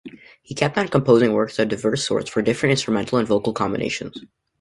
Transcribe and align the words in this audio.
He 0.41 0.55
kept 0.55 0.79
on 0.79 0.87
composing 0.87 1.31
works 1.33 1.59
of 1.59 1.67
diverse 1.69 2.03
sorts 2.03 2.27
for 2.27 2.41
different 2.41 2.71
instrumental 2.71 3.19
and 3.19 3.27
vocal 3.27 3.53
combinations. 3.53 4.25